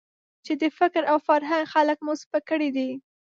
چې 0.45 0.53
د 0.61 0.63
فکر 0.77 1.03
او 1.11 1.17
فرهنګ 1.27 1.65
خلک 1.73 1.97
مو 2.05 2.13
سپک 2.21 2.43
کړي 2.49 2.69
دي. 2.77 2.89